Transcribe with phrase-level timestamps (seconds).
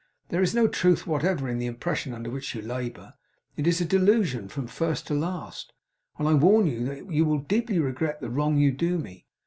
[0.29, 3.13] There is no truth whatever in the impression under which you labour.
[3.55, 5.73] It is a delusion from first to last;
[6.17, 9.27] and I warn you that you will deeply regret the wrong you do me.